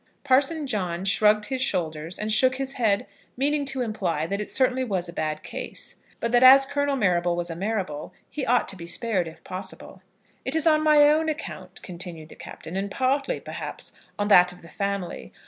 [0.23, 3.05] Parson John shrugged his shoulders, and shook his head,
[3.37, 7.35] meaning to imply that it certainly was a bad case, but that as Colonel Marrable
[7.35, 10.01] was a Marrable, he ought to be spared, if possible.
[10.43, 14.63] "It is on my own account," continued the Captain, "and partly, perhaps, on that of
[14.63, 15.31] the family.